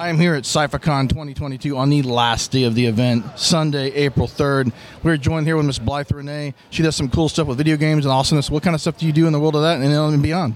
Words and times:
I 0.00 0.08
am 0.08 0.18
here 0.18 0.34
at 0.34 0.44
SciFiCon 0.44 1.10
2022 1.10 1.76
on 1.76 1.90
the 1.90 2.00
last 2.00 2.50
day 2.50 2.64
of 2.64 2.74
the 2.74 2.86
event, 2.86 3.38
Sunday, 3.38 3.92
April 3.92 4.26
3rd. 4.26 4.72
We're 5.02 5.18
joined 5.18 5.46
here 5.46 5.58
with 5.58 5.66
Miss 5.66 5.78
Blythe 5.78 6.10
Renee. 6.10 6.54
She 6.70 6.82
does 6.82 6.96
some 6.96 7.10
cool 7.10 7.28
stuff 7.28 7.48
with 7.48 7.58
video 7.58 7.76
games 7.76 8.06
and 8.06 8.12
awesomeness. 8.12 8.48
What 8.48 8.62
kind 8.62 8.74
of 8.74 8.80
stuff 8.80 8.96
do 8.96 9.04
you 9.04 9.12
do 9.12 9.26
in 9.26 9.34
the 9.34 9.38
world 9.38 9.56
of 9.56 9.60
that 9.60 9.78
and 9.78 9.92
and 9.92 10.22
beyond? 10.22 10.54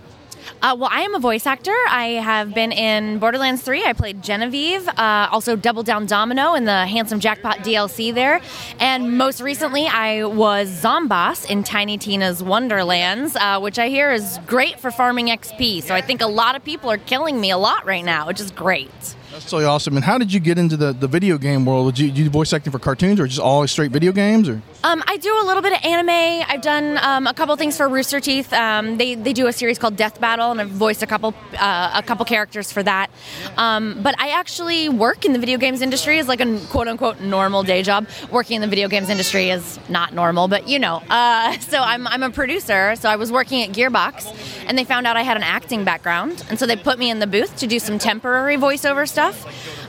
Uh, 0.62 0.74
well, 0.78 0.88
I 0.90 1.02
am 1.02 1.14
a 1.14 1.18
voice 1.18 1.46
actor. 1.46 1.74
I 1.90 2.12
have 2.22 2.54
been 2.54 2.72
in 2.72 3.18
Borderlands 3.18 3.60
3. 3.60 3.84
I 3.84 3.92
played 3.92 4.22
Genevieve, 4.22 4.88
uh, 4.88 5.28
also 5.30 5.56
Double 5.56 5.82
Down 5.82 6.06
Domino 6.06 6.54
in 6.54 6.64
the 6.64 6.86
Handsome 6.86 7.20
Jackpot 7.20 7.58
DLC 7.58 8.14
there. 8.14 8.40
And 8.80 9.18
most 9.18 9.42
recently, 9.42 9.86
I 9.86 10.24
was 10.24 10.70
Zomboss 10.70 11.50
in 11.50 11.64
Tiny 11.64 11.98
Tina's 11.98 12.42
Wonderlands, 12.42 13.36
uh, 13.36 13.60
which 13.60 13.78
I 13.78 13.90
hear 13.90 14.10
is 14.10 14.38
great 14.46 14.80
for 14.80 14.90
farming 14.90 15.26
XP. 15.26 15.82
So 15.82 15.94
I 15.94 16.00
think 16.00 16.22
a 16.22 16.26
lot 16.26 16.56
of 16.56 16.64
people 16.64 16.90
are 16.90 16.96
killing 16.96 17.38
me 17.38 17.50
a 17.50 17.58
lot 17.58 17.84
right 17.84 18.04
now, 18.04 18.26
which 18.26 18.40
is 18.40 18.50
great. 18.50 19.14
That's 19.34 19.46
totally 19.46 19.64
awesome. 19.64 19.96
And 19.96 20.04
how 20.04 20.16
did 20.16 20.32
you 20.32 20.38
get 20.38 20.58
into 20.58 20.76
the, 20.76 20.92
the 20.92 21.08
video 21.08 21.38
game 21.38 21.66
world? 21.66 21.92
Did 21.92 21.98
you, 21.98 22.08
did 22.10 22.18
you 22.18 22.24
do 22.26 22.30
voice 22.30 22.52
acting 22.52 22.70
for 22.70 22.78
cartoons 22.78 23.18
or 23.18 23.26
just 23.26 23.40
always 23.40 23.72
straight 23.72 23.90
video 23.90 24.12
games? 24.12 24.48
Or 24.48 24.62
um, 24.84 25.02
I 25.08 25.16
do 25.16 25.34
a 25.40 25.42
little 25.42 25.60
bit 25.60 25.72
of 25.72 25.84
anime. 25.84 26.44
I've 26.48 26.60
done 26.60 26.98
um, 26.98 27.26
a 27.26 27.34
couple 27.34 27.56
things 27.56 27.76
for 27.76 27.88
Rooster 27.88 28.20
Teeth. 28.20 28.52
Um, 28.52 28.96
they, 28.96 29.16
they 29.16 29.32
do 29.32 29.48
a 29.48 29.52
series 29.52 29.76
called 29.76 29.96
Death 29.96 30.20
Battle, 30.20 30.52
and 30.52 30.60
I've 30.60 30.70
voiced 30.70 31.02
a 31.02 31.06
couple 31.08 31.34
uh, 31.58 31.90
a 31.96 32.02
couple 32.04 32.24
characters 32.26 32.70
for 32.70 32.80
that. 32.84 33.10
Um, 33.56 34.00
but 34.04 34.14
I 34.20 34.38
actually 34.38 34.88
work 34.88 35.24
in 35.24 35.32
the 35.32 35.40
video 35.40 35.58
games 35.58 35.80
industry 35.80 36.20
as 36.20 36.28
like 36.28 36.40
a 36.40 36.60
quote 36.70 36.86
unquote 36.86 37.20
normal 37.20 37.64
day 37.64 37.82
job. 37.82 38.06
Working 38.30 38.56
in 38.56 38.60
the 38.60 38.68
video 38.68 38.86
games 38.86 39.08
industry 39.08 39.50
is 39.50 39.80
not 39.88 40.14
normal, 40.14 40.46
but 40.46 40.68
you 40.68 40.78
know. 40.78 41.02
Uh, 41.10 41.58
so 41.58 41.80
I'm, 41.80 42.06
I'm 42.06 42.22
a 42.22 42.30
producer. 42.30 42.94
So 42.94 43.08
I 43.08 43.16
was 43.16 43.32
working 43.32 43.64
at 43.64 43.70
Gearbox, 43.70 44.64
and 44.68 44.78
they 44.78 44.84
found 44.84 45.08
out 45.08 45.16
I 45.16 45.22
had 45.22 45.36
an 45.36 45.42
acting 45.42 45.82
background, 45.82 46.44
and 46.48 46.56
so 46.56 46.66
they 46.66 46.76
put 46.76 47.00
me 47.00 47.10
in 47.10 47.18
the 47.18 47.26
booth 47.26 47.56
to 47.56 47.66
do 47.66 47.80
some 47.80 47.98
temporary 47.98 48.56
voiceover 48.56 49.08
stuff. 49.08 49.23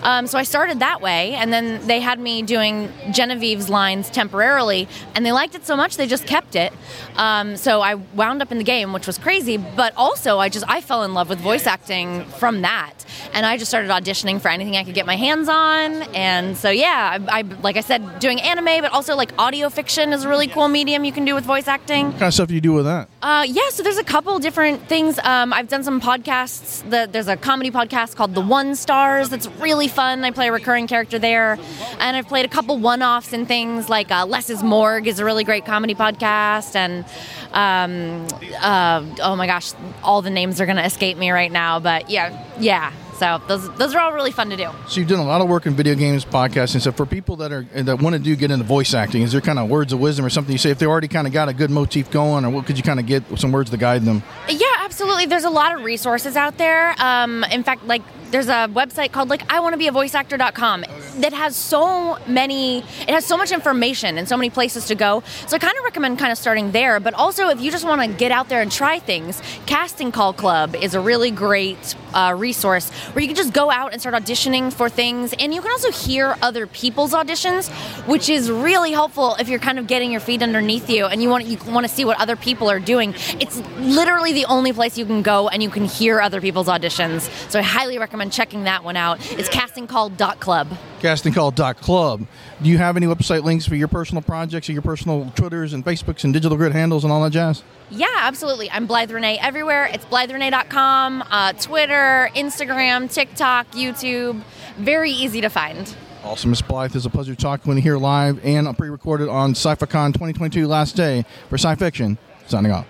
Um, 0.01 0.27
so 0.27 0.37
I 0.37 0.43
started 0.43 0.79
that 0.79 1.01
way, 1.01 1.33
and 1.33 1.51
then 1.51 1.85
they 1.87 1.99
had 1.99 2.19
me 2.19 2.41
doing 2.43 2.91
Genevieve's 3.11 3.69
lines 3.69 4.09
temporarily, 4.09 4.87
and 5.15 5.25
they 5.25 5.31
liked 5.31 5.55
it 5.55 5.65
so 5.65 5.75
much 5.75 5.97
they 5.97 6.07
just 6.07 6.27
kept 6.27 6.55
it. 6.55 6.71
Um, 7.15 7.57
so 7.57 7.81
I 7.81 7.95
wound 7.95 8.41
up 8.41 8.51
in 8.51 8.57
the 8.57 8.63
game, 8.63 8.93
which 8.93 9.07
was 9.07 9.17
crazy. 9.17 9.57
But 9.57 9.93
also, 9.97 10.37
I 10.39 10.49
just 10.49 10.65
I 10.67 10.81
fell 10.81 11.03
in 11.03 11.13
love 11.13 11.29
with 11.29 11.39
voice 11.39 11.65
acting 11.65 12.25
from 12.25 12.61
that, 12.61 13.04
and 13.35 13.45
I 13.45 13.57
just 13.57 13.69
started 13.69 13.91
auditioning 13.91 14.39
for 14.39 14.47
anything 14.47 14.77
I 14.77 14.85
could 14.85 14.95
get 14.95 15.05
my 15.05 15.17
hands 15.17 15.49
on. 15.49 16.03
And 16.15 16.55
so 16.55 16.69
yeah, 16.69 17.19
I, 17.27 17.39
I 17.39 17.41
like 17.41 17.75
I 17.75 17.81
said, 17.81 18.19
doing 18.19 18.41
anime, 18.41 18.81
but 18.81 18.93
also 18.93 19.15
like 19.15 19.33
audio 19.37 19.69
fiction 19.69 20.13
is 20.13 20.23
a 20.23 20.29
really 20.29 20.47
cool 20.47 20.69
medium 20.69 21.03
you 21.03 21.11
can 21.11 21.25
do 21.25 21.35
with 21.35 21.43
voice 21.43 21.67
acting. 21.67 22.05
what 22.07 22.13
kind 22.13 22.23
of 22.23 22.33
stuff 22.33 22.47
do 22.47 22.55
you 22.55 22.61
do 22.61 22.71
with 22.71 22.85
that? 22.85 23.09
Uh, 23.21 23.45
yeah, 23.45 23.69
so 23.71 23.83
there's 23.83 23.97
a 23.97 24.05
couple 24.05 24.39
different 24.39 24.87
things. 24.87 25.19
Um, 25.19 25.51
I've 25.51 25.67
done 25.67 25.83
some 25.83 25.99
podcasts. 25.99 26.89
The, 26.89 27.09
there's 27.11 27.27
a 27.27 27.35
comedy 27.35 27.71
podcast 27.71 28.15
called 28.15 28.35
The 28.35 28.41
One 28.41 28.73
Stars 28.73 29.27
that's 29.27 29.47
really 29.59 29.89
fun. 29.89 30.23
I 30.23 30.31
play 30.31 30.47
a 30.47 30.51
recurring 30.53 30.87
character 30.87 31.19
there. 31.19 31.59
And 31.99 32.15
I've 32.15 32.27
played 32.27 32.45
a 32.45 32.49
couple 32.49 32.77
one 32.77 33.03
offs 33.03 33.33
and 33.33 33.45
things 33.45 33.89
like 33.89 34.11
uh, 34.11 34.25
Less 34.25 34.49
is 34.49 34.63
Morgue 34.63 35.07
is 35.07 35.19
a 35.19 35.25
really 35.25 35.43
great 35.43 35.65
comedy 35.65 35.93
podcast. 35.93 36.75
And 36.75 37.03
um, 37.51 38.27
uh, 38.61 39.03
oh 39.21 39.35
my 39.35 39.45
gosh, 39.45 39.73
all 40.03 40.21
the 40.21 40.29
names 40.29 40.61
are 40.61 40.65
going 40.65 40.77
to 40.77 40.85
escape 40.85 41.17
me 41.17 41.31
right 41.31 41.51
now. 41.51 41.81
But 41.81 42.09
yeah, 42.09 42.41
yeah. 42.59 42.93
So 43.17 43.41
those, 43.47 43.69
those 43.75 43.95
are 43.95 43.99
all 43.99 44.11
really 44.11 44.31
fun 44.31 44.49
to 44.49 44.57
do. 44.57 44.69
So 44.87 44.99
you've 44.99 45.09
done 45.09 45.19
a 45.19 45.25
lot 45.25 45.41
of 45.41 45.47
work 45.47 45.65
in 45.65 45.73
video 45.73 45.95
games, 45.95 46.25
podcasting. 46.25 46.81
So 46.81 46.91
for 46.91 47.05
people 47.05 47.37
that 47.37 47.51
are 47.51 47.63
that 47.73 48.01
want 48.01 48.15
to 48.15 48.19
do 48.21 48.35
get 48.35 48.51
into 48.51 48.65
voice 48.65 48.93
acting, 48.93 49.21
is 49.21 49.31
there 49.31 49.41
kind 49.41 49.57
of 49.57 49.69
words 49.69 49.93
of 49.93 49.99
wisdom 49.99 50.25
or 50.25 50.29
something 50.29 50.51
you 50.51 50.57
say 50.57 50.69
if 50.71 50.79
they 50.79 50.85
already 50.85 51.07
kind 51.07 51.25
of 51.25 51.33
got 51.33 51.47
a 51.47 51.53
good 51.53 51.71
motif 51.71 52.11
going, 52.11 52.43
or 52.43 52.49
what 52.49 52.65
could 52.65 52.77
you 52.77 52.83
kind 52.83 52.99
of 52.99 53.05
get 53.05 53.23
some 53.37 53.51
words 53.51 53.69
to 53.69 53.77
guide 53.77 54.03
them? 54.03 54.21
Yeah, 54.49 54.65
absolutely. 54.79 55.25
There's 55.25 55.45
a 55.45 55.49
lot 55.49 55.75
of 55.77 55.83
resources 55.83 56.35
out 56.35 56.57
there. 56.57 56.93
Um, 57.01 57.43
in 57.45 57.63
fact, 57.63 57.85
like 57.85 58.01
there's 58.31 58.47
a 58.47 58.67
website 58.67 59.11
called 59.11 59.29
like 59.29 59.51
I 59.51 59.59
want 59.61 59.73
to 59.73 59.77
be 59.77 59.87
a 59.87 59.91
voice 59.91 60.13
actor.com 60.13 60.83
that 61.21 61.33
has 61.33 61.55
so 61.55 62.17
many 62.27 62.79
it 62.79 63.09
has 63.09 63.25
so 63.25 63.37
much 63.37 63.51
information 63.51 64.17
and 64.17 64.27
so 64.27 64.37
many 64.37 64.49
places 64.49 64.85
to 64.87 64.95
go. 64.95 65.23
So 65.47 65.55
I 65.55 65.59
kind 65.59 65.77
of 65.77 65.83
recommend 65.83 66.19
kind 66.19 66.31
of 66.31 66.37
starting 66.37 66.71
there, 66.71 66.99
but 66.99 67.13
also 67.13 67.49
if 67.49 67.61
you 67.61 67.71
just 67.71 67.85
want 67.85 68.01
to 68.01 68.07
get 68.07 68.31
out 68.31 68.49
there 68.49 68.61
and 68.61 68.71
try 68.71 68.99
things, 68.99 69.41
Casting 69.65 70.11
Call 70.11 70.33
Club 70.33 70.75
is 70.75 70.93
a 70.93 70.99
really 70.99 71.31
great 71.31 71.95
uh, 72.13 72.33
resource 72.37 72.89
where 73.13 73.21
you 73.21 73.27
can 73.27 73.35
just 73.35 73.53
go 73.53 73.69
out 73.71 73.91
and 73.91 74.01
start 74.01 74.15
auditioning 74.15 74.71
for 74.71 74.89
things 74.89 75.33
and 75.39 75.53
you 75.53 75.61
can 75.61 75.71
also 75.71 75.91
hear 75.91 76.35
other 76.41 76.67
people's 76.67 77.13
auditions, 77.13 77.69
which 78.07 78.29
is 78.29 78.49
really 78.49 78.91
helpful 78.91 79.35
if 79.39 79.49
you're 79.49 79.59
kind 79.59 79.79
of 79.79 79.87
getting 79.87 80.11
your 80.11 80.21
feet 80.21 80.41
underneath 80.41 80.89
you 80.89 81.05
and 81.05 81.21
you 81.21 81.29
want 81.29 81.45
you 81.45 81.57
want 81.67 81.85
to 81.85 81.93
see 81.93 82.05
what 82.05 82.19
other 82.19 82.35
people 82.35 82.69
are 82.69 82.79
doing. 82.79 83.13
It's 83.39 83.57
literally 83.77 84.33
the 84.33 84.45
only 84.45 84.73
place 84.73 84.97
you 84.97 85.05
can 85.05 85.21
go 85.21 85.49
and 85.49 85.61
you 85.61 85.69
can 85.69 85.85
hear 85.85 86.21
other 86.21 86.41
people's 86.41 86.67
auditions. 86.67 87.29
So 87.49 87.59
I 87.59 87.63
highly 87.63 87.97
recommend 87.97 88.31
checking 88.31 88.63
that 88.65 88.83
one 88.83 88.97
out. 88.97 89.19
It's 89.31 89.49
castingcall.club. 89.49 90.77
Castingcall.club. 91.01 92.27
Do 92.61 92.69
you 92.69 92.77
have 92.77 92.97
any 92.97 93.05
website 93.05 93.43
links 93.43 93.65
for 93.65 93.75
your 93.75 93.87
personal 93.87 94.21
projects 94.21 94.69
or 94.69 94.73
your 94.73 94.81
personal 94.81 95.31
Twitters 95.35 95.73
and 95.73 95.85
Facebooks 95.85 96.23
and 96.23 96.33
digital 96.33 96.57
grid 96.57 96.71
handles 96.73 97.03
and 97.03 97.11
all 97.13 97.23
that 97.23 97.31
jazz? 97.31 97.63
Yeah, 97.89 98.07
absolutely. 98.15 98.69
I'm 98.71 98.87
Blythe 98.87 99.11
Renee 99.11 99.37
everywhere. 99.39 99.85
It's 99.85 100.05
blytherenee.com, 100.05 101.23
uh, 101.29 101.53
Twitter, 101.53 102.29
Instagram, 102.35 103.11
TikTok, 103.11 103.71
YouTube. 103.71 104.41
Very 104.77 105.11
easy 105.11 105.41
to 105.41 105.49
find. 105.49 105.95
Awesome, 106.23 106.49
Miss 106.49 106.61
Blythe. 106.61 106.95
It's 106.95 107.05
a 107.05 107.09
pleasure 107.09 107.35
talking 107.35 107.69
with 107.69 107.77
you 107.77 107.83
here 107.83 107.97
live 107.97 108.43
and 108.43 108.75
pre 108.77 108.89
recorded 108.89 109.29
on 109.29 109.53
SciFiCon 109.53 110.13
2022 110.13 110.67
last 110.67 110.95
day 110.95 111.23
for 111.49 111.55
Sci 111.55 111.75
Fiction. 111.75 112.17
Signing 112.47 112.71
off. 112.71 112.87